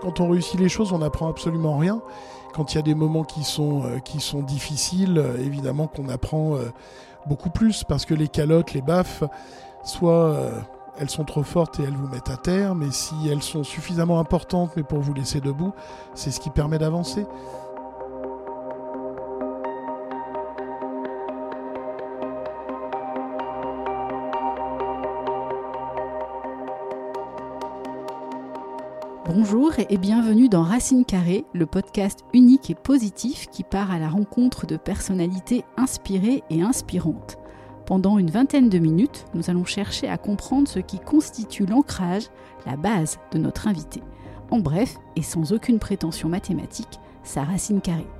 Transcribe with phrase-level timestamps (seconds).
[0.00, 2.00] Quand on réussit les choses, on n'apprend absolument rien.
[2.54, 6.70] Quand il y a des moments qui sont, euh, difficiles, euh, évidemment qu'on apprend euh,
[7.26, 9.22] beaucoup plus parce que les calottes, les baffes,
[9.84, 10.36] soit
[10.98, 14.18] elles sont trop fortes et elles vous mettent à terre, mais si elles sont suffisamment
[14.20, 15.72] importantes mais pour vous laisser debout,
[16.14, 17.26] c'est ce qui permet d'avancer.
[29.42, 34.10] Bonjour et bienvenue dans Racine Carrée, le podcast unique et positif qui part à la
[34.10, 37.38] rencontre de personnalités inspirées et inspirantes.
[37.86, 42.24] Pendant une vingtaine de minutes, nous allons chercher à comprendre ce qui constitue l'ancrage,
[42.66, 44.02] la base de notre invité.
[44.50, 48.10] En bref, et sans aucune prétention mathématique, sa racine carrée.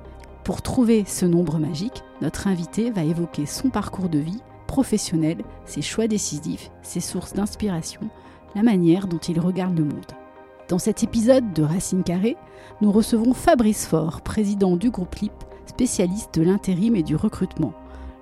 [0.43, 5.83] Pour trouver ce nombre magique, notre invité va évoquer son parcours de vie professionnel, ses
[5.83, 8.09] choix décisifs, ses sources d'inspiration,
[8.55, 10.15] la manière dont il regarde le monde.
[10.71, 12.37] Dans cet épisode de Racine Carrée,
[12.79, 15.33] nous recevons Fabrice Faure, président du groupe LIP,
[15.65, 17.73] spécialiste de l'intérim et du recrutement.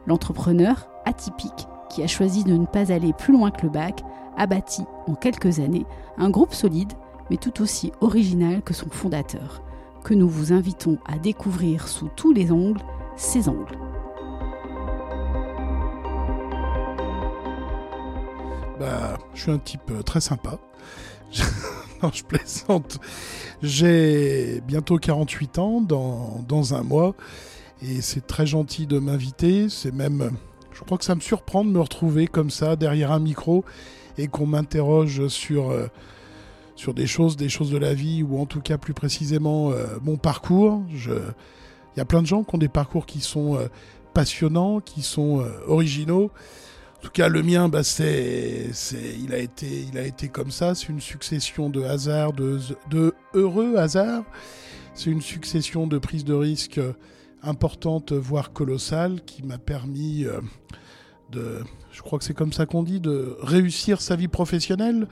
[0.08, 4.02] L'entrepreneur atypique qui a choisi de ne pas aller plus loin que le bac
[4.36, 5.86] a bâti en quelques années
[6.17, 6.92] un groupe solide
[7.30, 9.61] mais tout aussi original que son fondateur,
[10.03, 12.81] que nous vous invitons à découvrir sous tous les angles,
[13.16, 13.77] ses angles.
[18.80, 20.58] Bah, je suis un type euh, très sympa.
[22.03, 23.00] non, je plaisante.
[23.61, 27.16] J'ai bientôt 48 ans dans, dans un mois
[27.81, 29.69] et c'est très gentil de m'inviter.
[29.69, 30.31] C'est même,
[30.72, 33.66] je crois que ça me surprend de me retrouver comme ça derrière un micro
[34.17, 35.88] et qu'on m'interroge sur, euh,
[36.75, 39.86] sur des choses, des choses de la vie ou en tout cas plus précisément euh,
[40.03, 40.81] mon parcours.
[40.94, 43.67] Il y a plein de gens qui ont des parcours qui sont euh,
[44.14, 46.31] passionnants, qui sont originaux.
[47.00, 48.72] En tout cas, le mien, bah, c'est,
[49.23, 50.75] il, a été, il a été comme ça.
[50.75, 54.26] C'est une succession de hasards, de, de heureux hasards.
[54.93, 56.82] C'est une succession de prises de risques
[57.42, 60.42] importantes, voire colossales, qui m'a permis euh,
[61.32, 61.60] de,
[61.93, 65.08] je crois que c'est comme ça qu'on dit, de réussir sa vie professionnelle.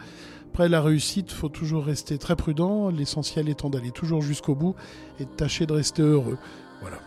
[0.50, 2.90] Après la réussite, faut toujours rester très prudent.
[2.90, 4.76] L'essentiel étant d'aller toujours jusqu'au bout
[5.22, 6.38] et de tâcher de rester heureux.
[6.82, 6.98] Voilà.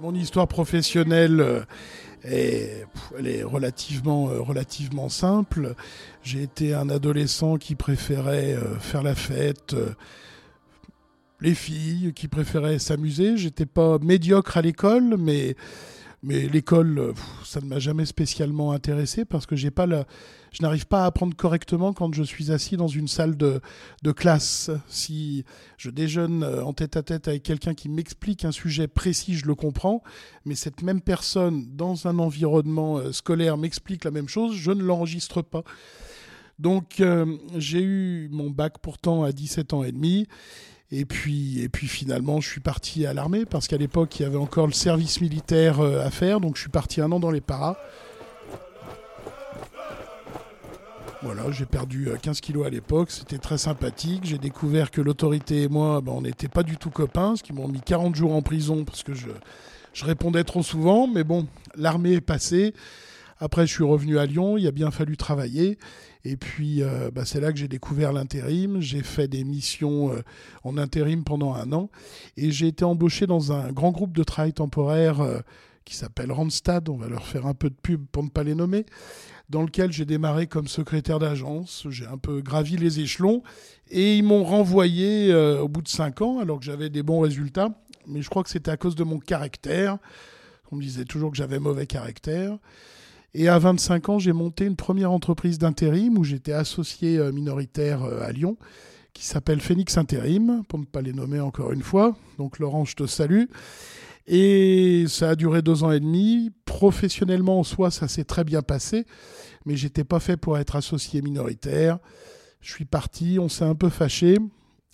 [0.00, 1.62] Mon histoire professionnelle euh,
[2.22, 2.86] est,
[3.18, 5.74] elle est relativement, euh, relativement simple.
[6.22, 9.74] J'ai été un adolescent qui préférait euh, faire la fête,
[11.40, 13.38] les filles, qui préféraient s'amuser.
[13.38, 15.56] J'étais pas médiocre à l'école, mais
[16.26, 17.14] mais l'école,
[17.44, 20.06] ça ne m'a jamais spécialement intéressé parce que j'ai pas la,
[20.50, 23.60] je n'arrive pas à apprendre correctement quand je suis assis dans une salle de,
[24.02, 24.72] de classe.
[24.88, 25.44] Si
[25.76, 29.46] je déjeune euh, en tête à tête avec quelqu'un qui m'explique un sujet précis, je
[29.46, 30.02] le comprends,
[30.44, 34.82] mais cette même personne dans un environnement euh, scolaire m'explique la même chose, je ne
[34.82, 35.62] l'enregistre pas.
[36.58, 40.26] Donc euh, j'ai eu mon bac pourtant à 17 ans et demi
[40.92, 44.26] et puis, et puis finalement, je suis parti à l'armée parce qu'à l'époque, il y
[44.26, 46.40] avait encore le service militaire euh, à faire.
[46.40, 47.76] Donc je suis parti un an dans les paras.
[51.22, 54.24] Voilà, j'ai perdu 15 euh, kilos à l'époque, c'était très sympathique.
[54.24, 57.52] J'ai découvert que l'autorité et moi, ben, on n'était pas du tout copains, ce qui
[57.52, 59.28] m'ont mis 40 jours en prison parce que je,
[59.92, 61.08] je répondais trop souvent.
[61.08, 62.74] Mais bon, l'armée est passée.
[63.40, 65.78] Après, je suis revenu à Lyon, il a bien fallu travailler.
[66.26, 68.80] Et puis, euh, bah, c'est là que j'ai découvert l'intérim.
[68.80, 70.22] J'ai fait des missions euh,
[70.64, 71.88] en intérim pendant un an.
[72.36, 75.38] Et j'ai été embauché dans un grand groupe de travail temporaire euh,
[75.84, 76.88] qui s'appelle Randstad.
[76.88, 78.86] On va leur faire un peu de pub pour ne pas les nommer.
[79.50, 81.86] Dans lequel j'ai démarré comme secrétaire d'agence.
[81.90, 83.44] J'ai un peu gravi les échelons.
[83.88, 87.70] Et ils m'ont renvoyé au bout de cinq ans, alors que j'avais des bons résultats.
[88.08, 89.98] Mais je crois que c'était à cause de mon caractère.
[90.72, 92.58] On me disait toujours que j'avais mauvais caractère.
[93.34, 98.04] Et à 25 ans, j'ai monté une première entreprise d'intérim où j'étais associé euh, minoritaire
[98.04, 98.56] euh, à Lyon,
[99.12, 102.16] qui s'appelle Phoenix Intérim, pour ne pas les nommer encore une fois.
[102.38, 103.44] Donc Laurent, je te salue.
[104.26, 106.50] Et ça a duré deux ans et demi.
[106.64, 109.06] Professionnellement, en soi, ça s'est très bien passé,
[109.64, 111.98] mais j'étais pas fait pour être associé minoritaire.
[112.60, 114.38] Je suis parti, on s'est un peu fâché.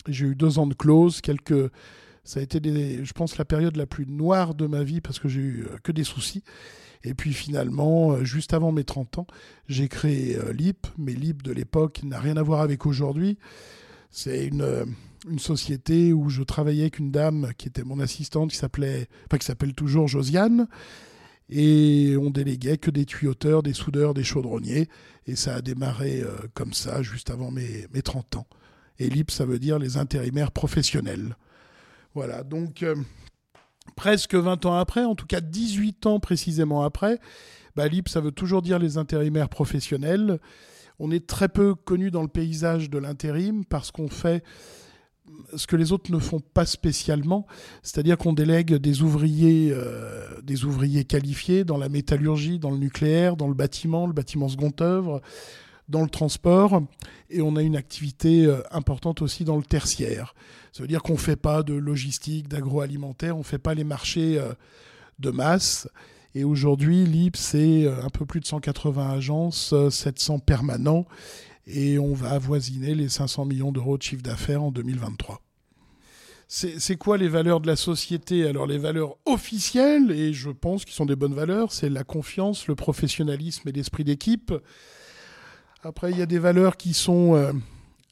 [0.07, 1.71] J'ai eu deux ans de clause, quelques
[2.23, 2.59] ça a été,
[3.03, 5.77] je pense, la période la plus noire de ma vie parce que j'ai eu euh,
[5.83, 6.43] que des soucis.
[7.03, 9.27] Et puis finalement, euh, juste avant mes 30 ans,
[9.67, 13.37] j'ai créé euh, LIP, mais LIP de l'époque n'a rien à voir avec aujourd'hui.
[14.09, 14.85] C'est une,
[15.29, 19.37] une société où je travaillais avec une dame qui était mon assistante, qui s'appelait, enfin
[19.37, 20.67] qui s'appelle toujours Josiane.
[21.49, 24.87] Et on déléguait que des tuyauteurs, des soudeurs, des chaudronniers.
[25.27, 26.23] Et ça a démarré
[26.53, 28.47] comme ça, juste avant mes, mes 30 ans.
[28.99, 31.35] Et LIP, ça veut dire les intérimaires professionnels.
[32.15, 32.95] Voilà, donc euh,
[33.95, 37.19] presque 20 ans après, en tout cas 18 ans précisément après,
[37.75, 40.39] bah, LIP, ça veut toujours dire les intérimaires professionnels.
[40.99, 44.43] On est très peu connu dans le paysage de l'intérim parce qu'on fait
[45.55, 47.47] ce que les autres ne font pas spécialement,
[47.81, 53.53] c'est-à-dire qu'on délègue des ouvriers, euh, qualifiés dans la métallurgie, dans le nucléaire, dans le
[53.53, 55.21] bâtiment, le bâtiment second œuvre,
[55.89, 56.81] dans le transport,
[57.29, 60.33] et on a une activité euh, importante aussi dans le tertiaire.
[60.71, 63.83] Ça veut dire qu'on ne fait pas de logistique, d'agroalimentaire, on ne fait pas les
[63.83, 64.53] marchés euh,
[65.19, 65.87] de masse.
[66.35, 71.05] Et aujourd'hui, l'IP, c'est un peu plus de 180 agences, 700 permanents
[71.67, 75.41] et on va avoisiner les 500 millions d'euros de chiffre d'affaires en 2023.
[76.47, 78.45] C'est quoi les valeurs de la société?
[78.45, 82.67] Alors les valeurs officielles, et je pense qu'ils sont des bonnes valeurs, c'est la confiance,
[82.67, 84.53] le professionnalisme et l'esprit d'équipe.
[85.85, 87.51] Après, il y a des valeurs qui sont euh,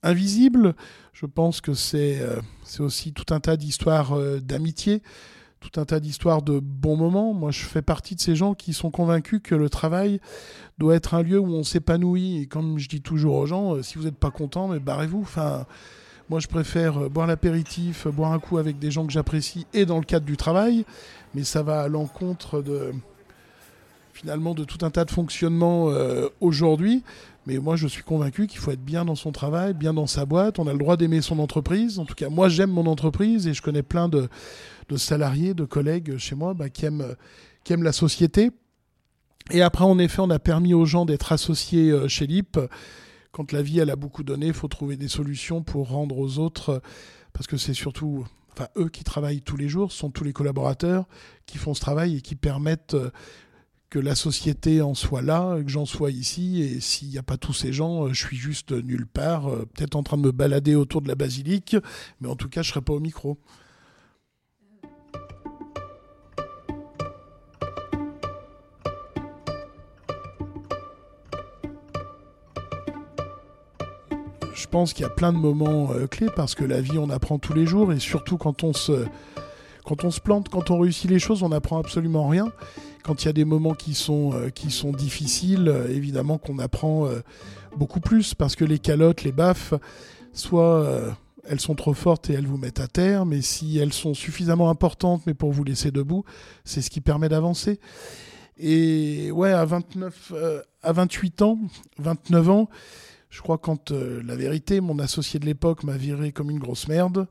[0.04, 0.76] invisibles.
[1.14, 2.42] Je pense que c'est euh,
[2.80, 5.02] aussi tout un tas d'histoires euh, d'amitié
[5.62, 7.36] tout un tas d'histoires de bons moments.
[7.36, 10.20] Moi, je fais partie de ces gens qui sont convaincus que le travail
[10.80, 12.40] doit être un lieu où on s'épanouit.
[12.40, 15.22] Et comme je dis toujours aux gens, si vous n'êtes pas content, mais barrez-vous.
[15.22, 15.68] Enfin,
[16.32, 20.00] moi, je préfère boire l'apéritif, boire un coup avec des gens que j'apprécie et dans
[20.00, 20.84] le cadre du travail.
[21.36, 22.92] Mais ça va à l'encontre de
[24.22, 27.04] finalement de tout un tas de fonctionnements euh, aujourd'hui.
[27.48, 30.28] Mais moi, je suis convaincu qu'il faut être bien dans son travail, bien dans sa
[30.28, 30.60] boîte.
[30.60, 31.98] On a le droit d'aimer son entreprise.
[31.98, 34.30] En tout cas, moi, j'aime mon entreprise et je connais plein de,
[34.90, 37.16] de salariés, de collègues chez moi bah, qui, aiment,
[37.64, 38.52] qui aiment la société.
[39.50, 42.60] Et après, en effet, on a permis aux gens d'être associés euh, chez LIP.
[43.32, 46.38] Quand la vie, elle a beaucoup donné, il faut trouver des solutions pour rendre aux
[46.38, 46.82] autres,
[47.34, 50.34] parce que c'est surtout enfin, eux qui travaillent tous les jours, ce sont tous les
[50.34, 51.06] collaborateurs
[51.48, 53.10] qui font ce travail et qui permettent euh,
[53.92, 57.38] que la société en soit là, que j'en sois ici, et s'il n'y a pas
[57.38, 60.76] tous ces gens, euh, je suis juste nulle part, peut-être en train de me balader
[60.76, 61.76] autour de la basilique,
[62.22, 63.38] mais en tout cas, je ne serai pas au micro.
[74.54, 77.10] je pense qu'il y a plein de moments euh, clés parce que la vie, on
[77.10, 79.06] apprend tous les jours et surtout quand on se,
[79.84, 82.54] quand on se plante, quand on réussit les choses, on n'apprend absolument rien.
[83.04, 86.60] Quand il y a des moments qui sont, euh, qui sont difficiles, euh, évidemment qu'on
[86.60, 87.08] apprend
[87.76, 89.74] beaucoup plus parce que les calottes, les baffes,
[90.34, 94.14] soit elles sont trop fortes et elles vous mettent à terre, mais si elles sont
[94.14, 96.24] suffisamment importantes mais pour vous laisser debout,
[96.66, 97.80] c'est ce qui permet d'avancer.
[98.58, 100.34] Et ouais, à 29,
[100.84, 101.60] à 28 ans,
[101.98, 102.70] 29 ans,
[103.32, 106.88] je crois quand euh, la vérité, mon associé de l'époque m'a viré comme une grosse
[106.88, 107.28] merde,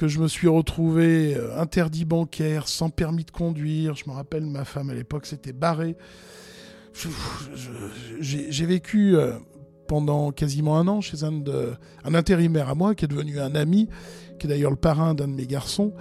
[0.00, 3.96] que je me suis retrouvé euh, interdit bancaire, sans permis de conduire.
[3.96, 5.94] Je me rappelle, ma femme à l'époque s'était barrée.
[8.18, 9.34] J'ai vécu euh,
[9.88, 11.42] pendant quasiment un an chez un,
[12.14, 13.90] intérimaire à moi qui est devenu un ami,
[14.38, 15.92] qui est d'ailleurs le parrain d'un de mes garçons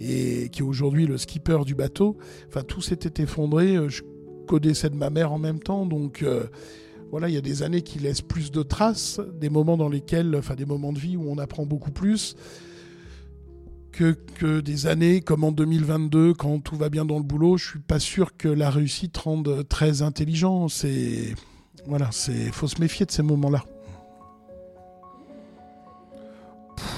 [0.00, 2.16] et qui est aujourd'hui le skipper du bateau.
[2.48, 3.76] Enfin, tout s'était effondré.
[3.90, 4.02] Je
[4.46, 6.24] connaissais de ma mère en même temps, donc
[7.10, 10.34] voilà, il y a des années qui laissent plus de traces, des moments dans lesquels,
[10.36, 12.34] enfin des moments de vie où on apprend beaucoup plus
[13.92, 17.56] que, des années comme en 2022 quand tout va bien dans le boulot.
[17.56, 20.68] Je suis pas sûr que la réussite rende très intelligent.
[20.68, 21.34] C'est
[21.86, 23.64] voilà, c'est faut se méfier de ces moments-là.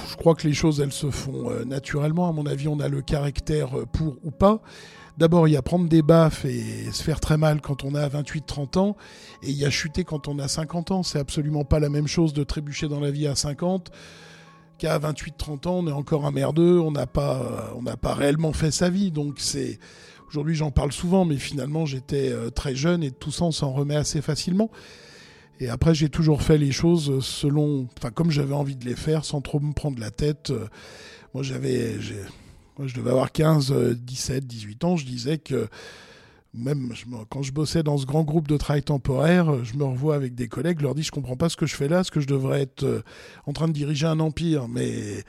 [0.09, 2.29] Je crois que les choses, elles se font euh, naturellement.
[2.29, 4.63] À mon avis, on a le caractère euh, pour ou pas.
[5.19, 8.09] D'abord, il y a prendre des baffes et se faire très mal quand on a
[8.09, 8.97] 28-30 ans,
[9.43, 11.03] et il y a chuter quand on a 50 ans.
[11.03, 13.91] C'est absolument pas la même chose de trébucher dans la vie à 50
[14.79, 18.53] qu'à 28-30 ans, on est encore un merdeux, on n'a pas, on n'a pas réellement
[18.53, 19.11] fait sa vie.
[19.11, 19.79] Donc c'est
[20.29, 23.73] aujourd'hui, j'en parle souvent, mais finalement, j'étais euh, très jeune et tout ça, on s'en
[23.73, 24.71] remet assez facilement.
[25.61, 29.25] Et après, j'ai toujours fait les choses selon, enfin, comme j'avais envie de les faire,
[29.25, 30.53] sans trop me prendre la tête.
[31.33, 31.97] Moi, j'avais,
[32.77, 34.97] moi, je devais avoir 15, 17, 18 ans.
[34.97, 35.69] Je disais que
[36.55, 36.93] même
[37.31, 40.49] quand je bossais dans ce grand groupe de travail temporaire, je me revois avec des
[40.49, 42.27] collègues, je leur dis je comprends pas ce que je fais là, ce que je
[42.27, 43.03] devrais être euh,
[43.47, 44.69] en train de diriger un empire.
[44.69, 45.25] Mais,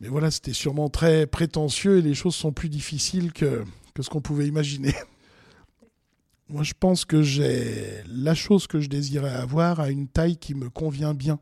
[0.00, 3.64] mais voilà, c'était sûrement très prétentieux et les choses sont plus difficiles que,
[3.94, 4.94] que ce qu'on pouvait imaginer.
[6.50, 10.54] Moi, je pense que j'ai la chose que je désirais avoir à une taille qui
[10.54, 11.38] me convient bien.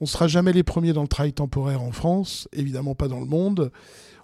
[0.00, 3.20] On ne sera jamais les premiers dans le travail temporaire en France, évidemment pas dans
[3.20, 3.70] le monde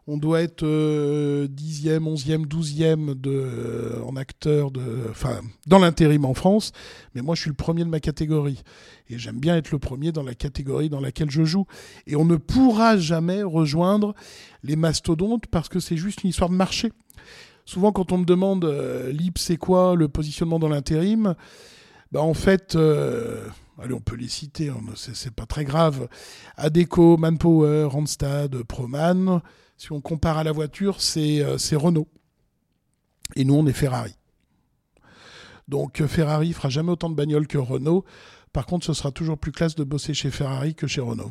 [0.06, 4.70] on doit être euh, dixième, onzième, douzième euh, en acteur
[5.11, 6.73] enfin, dans l'intérim en France.
[7.14, 8.62] Mais moi, je suis le premier de ma catégorie.
[9.08, 11.66] Et j'aime bien être le premier dans la catégorie dans laquelle je joue.
[12.06, 14.14] Et on ne pourra jamais rejoindre
[14.62, 16.92] les mastodontes parce que c'est juste une histoire de marché.
[17.64, 21.34] Souvent, quand on me demande, euh, LIP, c'est quoi le positionnement dans l'intérim
[22.14, 26.09] bah, En fait, allez, on peut les citer, hein, c'est pas très grave.
[26.56, 29.42] Adeco, Manpower, Randstad, Proman,
[29.76, 31.42] si on compare à la voiture, c'est
[31.73, 32.09] Renault.
[33.37, 34.14] Et nous, on est Ferrari.
[35.66, 38.04] Donc Ferrari fera jamais autant de bagnoles que Renault.
[38.52, 41.30] Par contre, ce sera toujours plus classe de bosser chez Ferrari que chez Renault.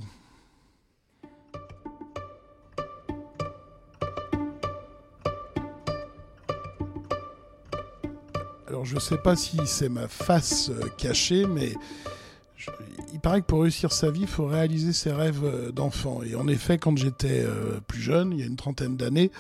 [8.84, 11.72] Alors je sais pas si c'est ma face euh, cachée, mais
[13.14, 16.22] il paraît que pour réussir sa vie, il faut réaliser ses rêves euh, d'enfant.
[16.22, 19.32] Et en effet, quand j'étais euh, plus jeune, il y a une trentaine d'années,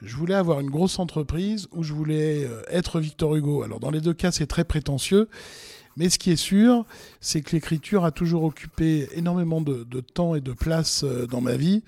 [0.00, 3.64] je voulais avoir une grosse entreprise où je voulais être Victor Hugo.
[3.64, 5.28] Alors dans les deux cas, c'est très prétentieux.
[5.96, 6.86] Mais ce qui est sûr,
[7.20, 11.82] c'est que l'écriture a toujours occupé énormément de, temps et de place dans ma vie.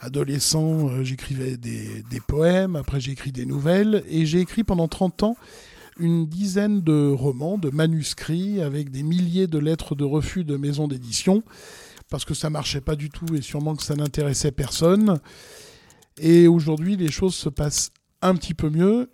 [0.00, 5.36] Adolescent, j'écrivais des, poèmes, après j'ai écrit des nouvelles, et j'ai écrit pendant 30 ans
[5.98, 10.88] une dizaine de romans, de manuscrits, avec des milliers de lettres de refus de maisons
[10.88, 11.42] d'édition,
[12.10, 15.20] parce que ça marchait pas du tout et sûrement que ça n'intéressait personne.
[16.18, 17.90] Et aujourd'hui, les choses se passent
[18.22, 19.08] un petit peu mieux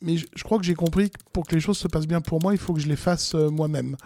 [0.00, 2.40] mais je, crois que j'ai compris que pour que les choses se passent bien pour
[2.40, 3.96] moi, il faut que je les fasse euh, moi-même.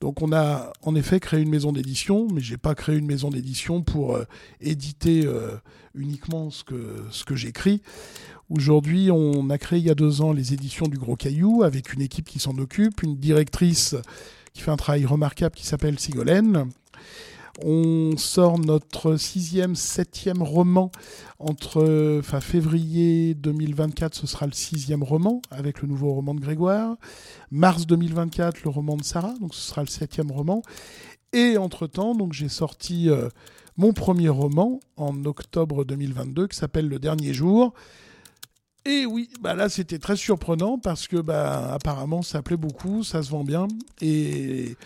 [0.00, 3.30] Donc on a en effet créé une maison d'édition, mais j'ai pas créé une maison
[3.30, 4.24] d'édition pour euh,
[4.60, 5.56] éditer euh,
[5.94, 7.82] uniquement ce que, ce que j'écris.
[8.50, 11.94] Aujourd'hui, on a créé il y a deux ans les éditions du Gros Caillou avec
[11.94, 13.96] une équipe qui s'en occupe, une directrice
[14.52, 16.68] qui fait un travail remarquable qui s'appelle Sigolène.
[17.62, 20.90] On sort notre sixième, septième roman
[21.38, 26.96] entre enfin, février 2024, ce sera le sixième roman avec le nouveau roman de Grégoire.
[27.50, 30.62] Mars 2024, le roman de Sarah, donc ce sera le septième roman.
[31.34, 33.28] Et entre-temps, j'ai sorti euh,
[33.76, 37.74] mon premier roman en octobre 2022 qui s'appelle Le Dernier Jour.
[38.84, 43.22] Et oui, bah là c'était très surprenant parce que bah apparemment ça plaît beaucoup, ça
[43.22, 43.68] se vend bien.
[44.00, 44.76] Et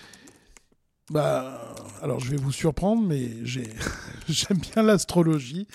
[1.10, 3.28] bah, alors je vais vous surprendre, mais
[4.28, 5.68] j'aime bien l'astrologie.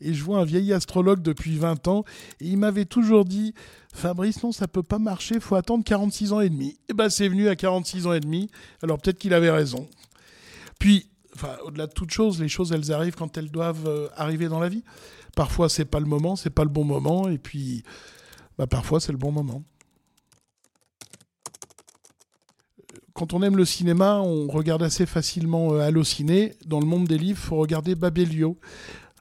[0.00, 2.04] Et je vois un vieil astrologue depuis 20 ans.
[2.40, 3.52] Et il m'avait toujours dit
[3.92, 6.78] Fabrice, non, ça peut pas marcher, faut attendre 46 ans et demi.
[6.88, 8.48] Et bah, c'est venu à 46 ans et demi,
[8.82, 9.88] alors peut-être qu'il avait raison.
[10.78, 14.48] Puis, enfin, au-delà de toute chose, les choses elles arrivent quand elles doivent euh, arriver
[14.48, 14.84] dans la vie.
[15.34, 17.82] Parfois c'est pas le moment, c'est pas le bon moment, et puis
[18.58, 19.62] bah, parfois c'est le bon moment.
[23.16, 26.54] quand on aime le cinéma, on regarde assez facilement euh, Allociné.
[26.66, 28.58] Dans le monde des livres, faut regarder Babelio.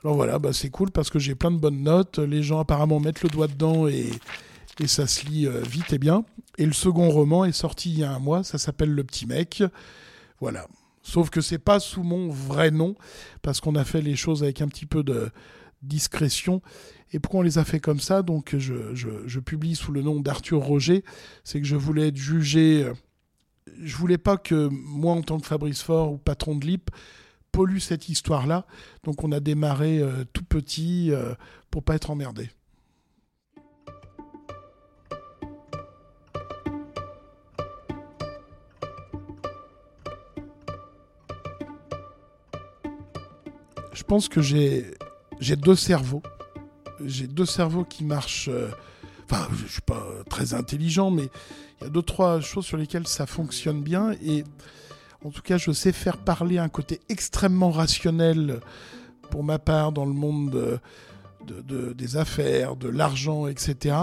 [0.03, 2.19] Alors voilà, bah c'est cool parce que j'ai plein de bonnes notes.
[2.19, 4.11] Les gens apparemment mettent le doigt dedans et,
[4.79, 6.25] et ça se lit euh, vite et bien.
[6.57, 9.25] Et le second roman est sorti il y a un mois, ça s'appelle Le Petit
[9.25, 9.63] Mec.
[10.39, 10.67] Voilà.
[11.05, 12.95] Sauf que c'est pas sous mon vrai nom
[13.43, 15.29] parce qu'on a fait les choses avec un petit peu de
[15.83, 16.63] discrétion.
[17.13, 18.23] Et pourquoi on les a fait comme ça?
[18.23, 21.03] Donc je, publie sous le nom d'Arthur Roger.
[21.43, 22.93] C'est que je voulais être jugé euh,
[23.81, 26.89] je voulais pas que moi, en tant que Fabrice Fort ou patron de l'IP,
[27.51, 28.65] pollue cette histoire-là.
[29.03, 31.35] Donc on a démarré euh, tout petit euh,
[31.69, 32.49] pour pas être emmerdé.
[44.05, 44.85] Pense que j'ai
[45.39, 46.23] deux cerveaux.
[47.03, 48.49] J'ai deux cerveaux qui marchent.
[48.49, 48.69] Euh,
[49.29, 51.29] enfin, je suis pas très intelligent, mais
[51.79, 54.13] il y a deux, trois choses sur lesquelles ça fonctionne bien.
[54.23, 54.43] Et
[55.23, 58.59] en tout cas, je sais faire parler un côté extrêmement rationnel
[59.29, 60.79] pour ma part dans le monde
[61.45, 63.95] des affaires, de l'argent, etc.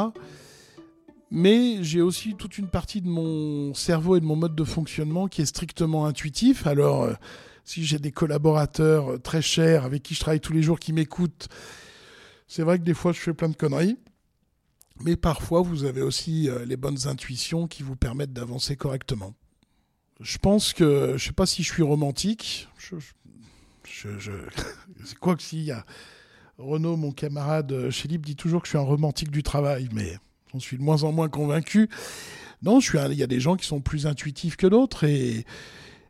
[1.34, 5.28] Mais j'ai aussi toute une partie de mon cerveau et de mon mode de fonctionnement
[5.28, 6.66] qui est strictement intuitif.
[6.66, 7.14] Alors, euh,
[7.64, 11.48] si j'ai des collaborateurs très chers avec qui je travaille tous les jours qui m'écoutent,
[12.48, 13.98] c'est vrai que des fois je fais plein de conneries.
[15.00, 19.34] Mais parfois, vous avez aussi euh, les bonnes intuitions qui vous permettent d'avancer correctement.
[20.20, 22.68] Je pense que, je ne sais pas si je suis romantique.
[22.78, 22.96] Je,
[25.04, 25.84] c'est quoi que s'il y a
[26.58, 29.88] Renaud, mon camarade euh, chez Libre, dit toujours que je suis un romantique du travail,
[29.92, 30.16] mais
[30.52, 31.88] j'en suis de moins en moins convaincu.
[32.62, 35.44] Non, je suis il y a des gens qui sont plus intuitifs que d'autres et,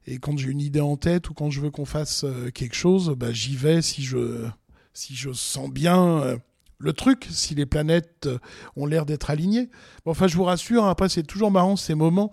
[0.06, 2.75] et quand j'ai une idée en tête ou quand je veux qu'on fasse euh, quelque
[2.75, 4.47] chose, bah, j'y vais si je,
[4.92, 6.38] si je sens bien
[6.82, 8.38] le truc si les planètes euh,
[8.76, 9.71] ont l'air d'être alignées.
[10.04, 12.32] enfin, je vous rassure, après, c'est toujours marrant ces moments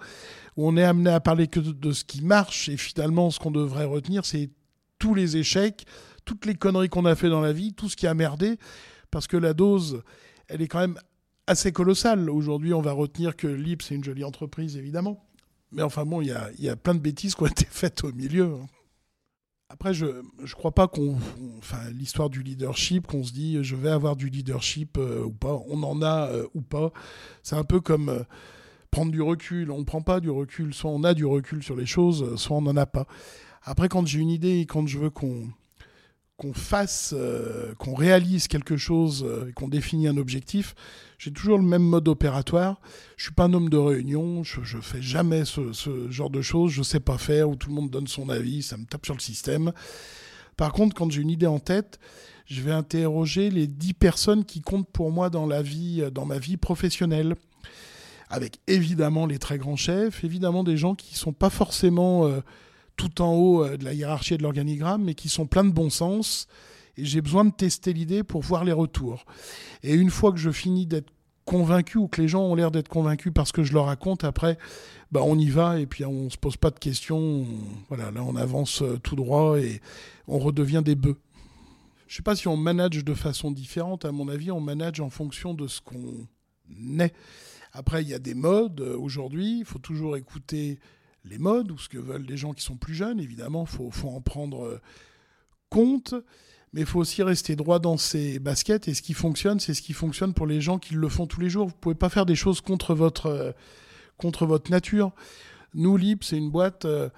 [0.58, 3.52] où on est amené à parler que de, ce qui marche et finalement, ce qu'on
[3.52, 4.50] devrait retenir, c'est
[4.98, 5.86] tous les échecs,
[6.26, 8.58] toutes les conneries qu'on a fait dans la vie, tout ce qui a merdé,
[9.12, 10.02] parce que la dose,
[10.48, 10.98] elle est quand même
[11.48, 12.30] assez colossale.
[12.30, 15.29] Aujourd'hui, on va retenir que LIP, c'est une jolie entreprise, évidemment.
[15.72, 18.04] Mais enfin bon, il y a, y a, plein de bêtises qui ont été faites
[18.04, 18.56] au milieu.
[18.62, 18.68] Hein.
[19.72, 21.18] Après, je ne crois pas qu'on.
[21.60, 25.62] Enfin, l'histoire du leadership, qu'on se dit je vais avoir du leadership euh, ou pas,
[25.68, 26.92] on en a euh, ou pas.
[27.44, 28.24] C'est un peu comme euh,
[28.90, 29.70] prendre du recul.
[29.70, 30.74] On ne prend pas du recul.
[30.74, 33.06] Soit on a du recul sur les choses, soit on n'en a pas.
[33.62, 35.50] Après, quand j'ai une idée et quand je veux qu'on
[36.40, 40.74] qu'on fasse, euh, qu'on réalise quelque chose et qu'on définit un objectif,
[41.18, 42.80] j'ai toujours le même mode opératoire.
[43.18, 46.72] Je suis pas un homme de réunion, je, je fais jamais ce, genre de choses,
[46.72, 49.16] je sais pas faire, où tout le monde donne son avis, ça me tape sur
[49.16, 49.74] le système.
[50.56, 52.00] Par contre, quand j'ai une idée en tête,
[52.46, 56.40] je vais interroger les dix personnes qui comptent pour moi dans la vie, dans ma
[56.40, 57.36] vie professionnelle.
[58.30, 62.40] Avec évidemment les très grands chefs, évidemment des gens qui sont pas forcément euh,
[63.00, 65.72] tout en haut euh, de la hiérarchie et de l'organigramme, mais qui sont pleins de
[65.72, 66.48] bon sens.
[66.98, 69.26] Et j'ai besoin de tester l'idée pour voir les retours.
[69.84, 71.10] Et une fois que je finis d'être
[71.46, 74.58] convaincu ou que les gens ont l'air d'être convaincus parce que je leur raconte, après,
[75.12, 77.46] bah on y va et puis on se pose pas de questions.
[77.88, 79.80] voilà, là on avance euh, tout droit et
[80.28, 81.18] on redevient des bœufs.
[82.08, 84.04] Je sais pas si on manage de façon différente.
[84.04, 86.28] À mon avis, on manage en fonction de ce qu'on
[87.00, 87.14] est.
[87.72, 88.82] Après, il y a des modes.
[88.82, 90.80] Aujourd'hui, il faut toujours écouter
[91.26, 93.20] les modes ou ce que veulent les gens qui sont plus jeunes.
[93.20, 94.82] Évidemment, il faut, en prendre euh,
[95.70, 96.14] compte.
[96.72, 98.88] Mais il faut aussi rester droit dans ses baskets.
[98.88, 101.42] Et ce qui fonctionne, c'est ce qui fonctionne pour les gens qui le font tous
[101.42, 101.66] les jours.
[101.66, 103.52] Vous ne pouvez pas faire des choses contre votre, euh,
[104.18, 105.12] contre votre nature.
[105.74, 107.10] Nous, Lip, c'est une boîte euh,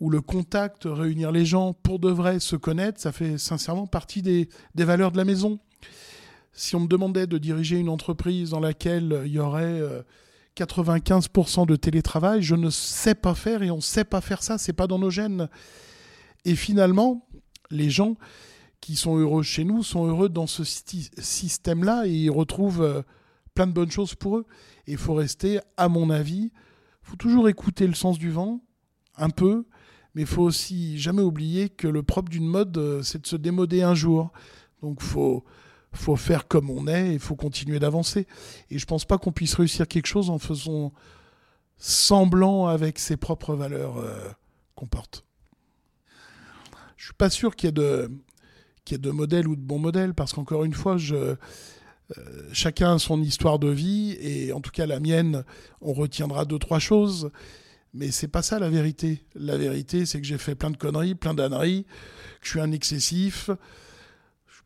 [0.00, 4.22] où le contact, réunir les gens pour de vrai, se connaître, ça fait sincèrement partie
[4.22, 5.58] des, des valeurs de la maison.
[6.52, 9.82] Si on me demandait de diriger une entreprise dans laquelle il y aurait
[10.56, 14.58] 95% de télétravail, je ne sais pas faire et on ne sait pas faire ça,
[14.58, 15.48] c'est pas dans nos gènes.
[16.44, 17.26] Et finalement,
[17.70, 18.16] les gens
[18.80, 23.02] qui sont heureux chez nous sont heureux dans ce système-là et ils retrouvent euh,
[23.54, 24.46] plein de bonnes choses pour eux.
[24.86, 26.52] Et il faut rester, à mon avis,
[27.02, 28.60] faut toujours écouter le sens du vent,
[29.16, 29.64] un peu,
[30.14, 33.36] mais il faut aussi jamais oublier que le propre d'une mode, euh, c'est de se
[33.36, 34.32] démoder un jour.
[34.82, 35.44] Donc faut
[35.96, 38.26] faut faire comme on est il faut continuer d'avancer.
[38.70, 40.92] Et je pense pas qu'on puisse réussir quelque chose en faisant
[41.76, 44.30] semblant avec ses propres valeurs euh,
[44.74, 45.24] qu'on porte.
[46.96, 48.10] Je suis pas sûr qu'il y ait de
[48.84, 51.36] qu'il y ait de modèles ou de bons modèles parce qu'encore une fois, euh,
[52.52, 55.44] chacun a son histoire de vie et en tout cas la mienne,
[55.80, 57.30] on retiendra deux trois choses.
[57.94, 59.24] Mais c'est pas ça la vérité.
[59.34, 61.84] La vérité, c'est que j'ai fait plein de conneries, plein d'âneries,
[62.40, 63.50] que je suis un excessif,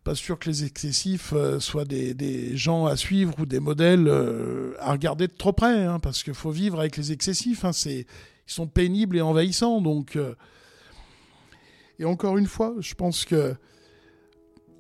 [0.09, 4.73] pas sûr que les excessifs euh, soient des, gens à suivre ou des modèles euh,
[4.81, 7.63] à regarder de trop près, hein, parce qu'il faut vivre avec les excessifs.
[7.67, 8.07] Hein, c'est, ils
[8.47, 9.83] sont pénibles et envahissants.
[9.83, 10.35] Donc, euh.
[11.99, 13.55] et encore une fois, je pense que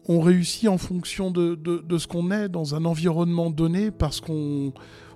[0.06, 1.58] on réussit en fonction de,
[1.98, 4.72] ce qu'on est dans un environnement donné, parce qu'on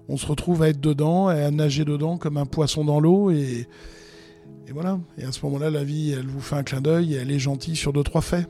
[0.08, 3.66] on se retrouve à être dedans, à nager dedans comme un poisson dans l'eau et,
[4.68, 5.00] et voilà.
[5.16, 7.38] Et à ce moment-là, la vie, elle vous fait un clin d'œil et elle est
[7.38, 8.46] gentille sur deux trois faits.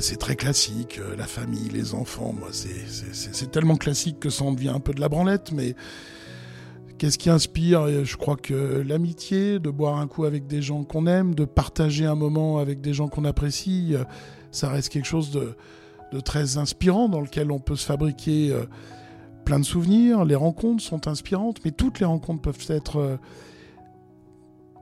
[0.00, 4.52] C'est très classique, euh, la famille, les enfants, moi, c'est tellement classique que ça en
[4.52, 5.74] devient un peu de la branlette, mais
[6.98, 8.04] qu'est-ce qui inspire?
[8.04, 12.06] Je crois que l'amitié, de boire un coup avec des gens qu'on aime, de partager
[12.06, 14.04] un moment avec des gens qu'on apprécie, euh,
[14.50, 15.56] ça reste quelque chose de,
[16.20, 18.64] très inspirant dans lequel on peut se fabriquer euh,
[19.44, 20.24] plein de souvenirs.
[20.24, 23.18] Les rencontres sont inspirantes, mais toutes les rencontres peuvent être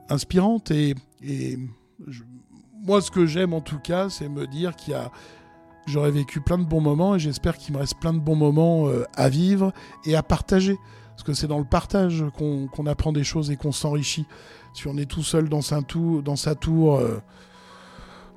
[0.09, 0.93] inspirantes et,
[1.23, 1.57] et
[2.83, 5.11] moi, ce que j'aime en tout cas, c'est me dire qu'il y a
[5.87, 8.87] j'aurais vécu plein de bons moments et j'espère qu'il me reste plein de bons moments
[8.87, 9.73] euh, à vivre
[10.05, 10.77] et à partager.
[11.11, 14.25] Parce que c'est dans le partage qu'on apprend des choses et qu'on s'enrichit.
[14.73, 17.21] Si on est tout seul dans sa tour, euh,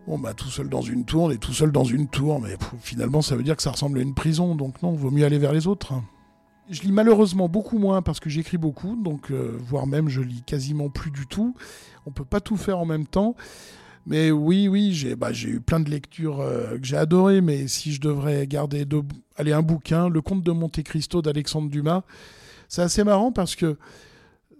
[0.06, 2.56] bon, bah, tout seul dans une tour, on est tout seul dans une tour, mais
[2.80, 4.54] finalement, ça veut dire que ça ressemble à une prison.
[4.54, 5.94] Donc non, vaut mieux aller vers les autres.
[6.68, 10.42] Je lis malheureusement beaucoup moins parce que j'écris beaucoup, donc euh, voire même je lis
[10.42, 11.54] quasiment plus du tout.
[12.06, 13.34] On peut pas tout faire en même temps.
[14.06, 17.92] Mais oui, oui, j'ai bah, eu plein de lectures euh, que j'ai adorées, mais si
[17.92, 19.02] je devrais garder deux,
[19.38, 22.02] un bouquin, Le Comte de Monte Cristo d'Alexandre Dumas,
[22.68, 23.78] c'est assez marrant parce que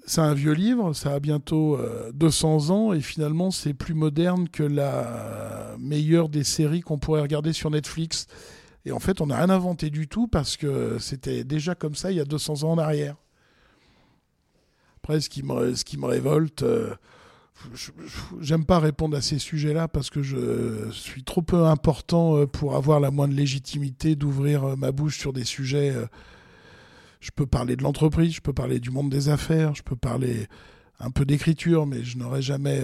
[0.07, 1.79] c'est un vieux livre, ça a bientôt
[2.15, 7.23] 200 euh, ans, et finalement c'est plus moderne que la meilleure des séries qu'on pourrait
[7.23, 8.27] regarder sur Netflix.
[8.87, 12.11] Et en fait, on n'a rien inventé du tout parce que c'était déjà comme ça
[12.11, 13.17] il y a 200 ans en arrière.
[15.03, 16.63] Après, ce qui me, ce qui me révolte...
[16.63, 16.95] Euh,
[18.41, 22.77] j'aime pas répondre à ces sujets-là parce que je suis trop peu important euh, pour
[22.77, 25.91] avoir la moindre légitimité d'ouvrir euh, ma bouche sur des sujets.
[25.91, 26.07] Euh.
[27.21, 30.47] Je peux parler de l'entreprise, je peux parler du monde des affaires, je peux parler
[31.01, 32.83] un peu d'écriture, mais je n'aurai jamais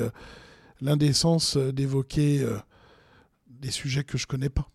[0.81, 2.47] l'indécence d'évoquer
[3.47, 4.67] des sujets que je connais pas.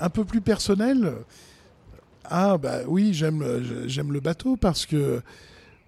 [0.00, 1.12] Un peu plus personnel,
[2.24, 5.20] ah bah oui, j'aime le bateau parce que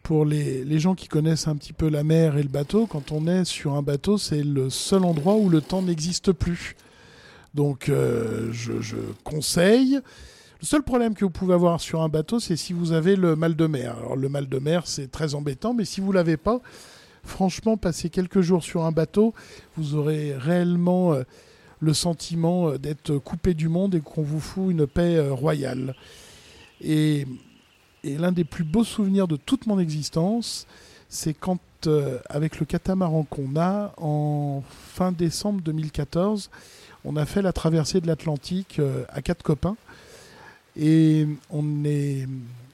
[0.02, 3.12] pour les, les, gens qui connaissent un petit peu la mer et le bateau, quand
[3.12, 6.76] on est sur un bateau, c'est le seul endroit où le temps n'existe plus.
[7.54, 10.00] Donc euh, je, je, conseille.
[10.60, 13.36] Le seul problème que vous pouvez avoir sur un bateau, c'est si vous avez le
[13.36, 13.96] mal de mer.
[13.98, 16.60] Alors le mal de mer, c'est très embêtant, mais si vous l'avez pas,
[17.22, 19.34] franchement, passer quelques jours sur un bateau,
[19.76, 21.22] vous aurez réellement euh,
[21.80, 25.94] le sentiment euh, d'être coupé du monde et qu'on vous fout une paix euh, royale.
[26.80, 27.26] Et,
[28.04, 30.66] l'un des plus beaux souvenirs de toute mon existence,
[31.08, 31.58] c'est quand,
[32.30, 36.48] avec le catamaran qu'on a, en fin décembre 2014,
[37.04, 39.76] on a fait la traversée de l'Atlantique à quatre copains.
[40.76, 42.26] Et on est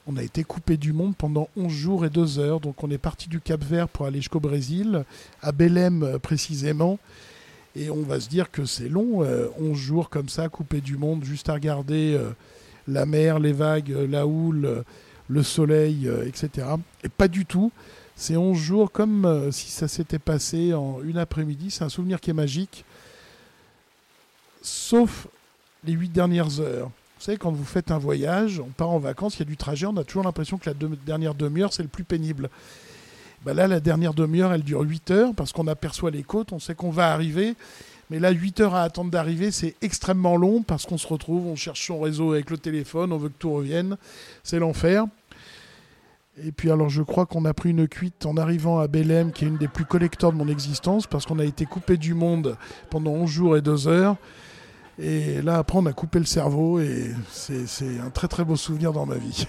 [0.07, 2.59] on a été coupé du monde pendant 11 jours et 2 heures.
[2.59, 5.03] Donc on est parti du Cap Vert pour aller jusqu'au Brésil,
[5.41, 6.99] à Belém euh, précisément.
[7.75, 10.97] Et on va se dire que c'est long, 11 euh, jours comme ça, coupé du
[10.97, 12.31] monde, juste à regarder euh,
[12.87, 14.83] la mer, les vagues, la houle,
[15.27, 16.67] le soleil, etc.
[17.03, 17.71] Et pas du tout.
[18.15, 21.69] C'est 11 jours comme si ça s'était passé en une après-midi.
[21.71, 22.85] C'est un souvenir qui est magique.
[24.61, 25.27] Sauf
[25.83, 26.91] les 8 dernières heures.
[27.17, 29.57] Vous savez, quand vous faites un voyage, on part en vacances, il y a du
[29.57, 32.49] trajet, on a toujours l'impression que la dernière demi-heure, c'est le plus pénible.
[33.45, 36.57] Bah là, la dernière demi-heure, elle dure 8 heures parce qu'on aperçoit les côtes, on
[36.57, 37.53] sait qu'on va arriver.
[38.09, 41.55] Mais là, 8 heures à attendre d'arriver, c'est extrêmement long parce qu'on se retrouve, on
[41.55, 43.97] cherche son réseau avec le téléphone, on veut que tout revienne.
[44.43, 45.05] C'est l'enfer.
[46.43, 49.45] Et puis alors je crois qu'on a pris une cuite en arrivant à Belém, qui
[49.45, 52.57] est une des plus collecteurs de mon existence, parce qu'on a été coupé du monde
[52.89, 54.15] pendant 11 jours et 2 heures.
[54.97, 58.91] Et là, après, on a coupé le cerveau et c'est un très très beau souvenir
[58.91, 59.45] dans ma vie.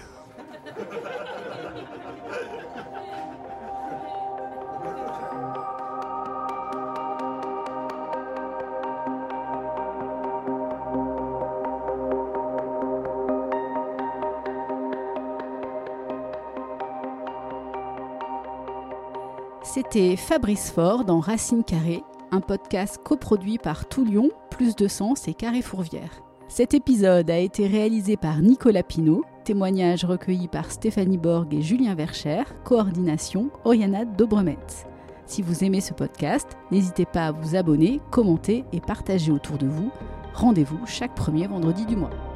[19.67, 22.01] C'était Fabrice Faure dans Racine Carrée
[22.31, 26.23] un podcast coproduit par Toulion, Plus de Sens et Carré Fourvière.
[26.47, 31.95] Cet épisode a été réalisé par Nicolas Pinault, témoignage recueilli par Stéphanie Borg et Julien
[31.95, 34.57] Vercher, coordination Oriana Dobremet.
[35.25, 39.67] Si vous aimez ce podcast, n'hésitez pas à vous abonner, commenter et partager autour de
[39.67, 39.91] vous.
[40.33, 42.26] Rendez-vous chaque premier vendredi du mois.